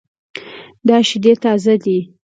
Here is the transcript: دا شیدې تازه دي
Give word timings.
دا 0.87 0.97
شیدې 1.07 1.33
تازه 1.43 1.75
دي 1.83 1.99